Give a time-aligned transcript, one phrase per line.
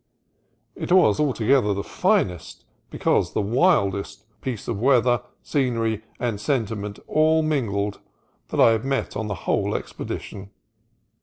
[0.75, 7.43] It was altogether the finest, because the wildest, piece of weather, scenery, and sentiment all
[7.43, 7.99] mingled
[8.47, 10.49] that I had met on the whole expedition.